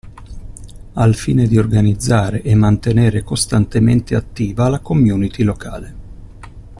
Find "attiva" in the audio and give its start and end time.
4.15-4.67